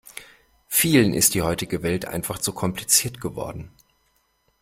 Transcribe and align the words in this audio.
Vielen 0.67 1.13
ist 1.13 1.35
die 1.35 1.43
heutige 1.43 1.83
Welt 1.83 2.05
einfach 2.05 2.39
zu 2.39 2.53
kompliziert 2.53 3.21
geworden. 3.21 3.69